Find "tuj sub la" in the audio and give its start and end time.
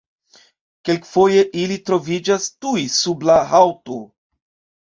2.65-3.37